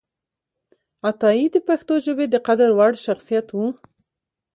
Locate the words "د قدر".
2.29-2.69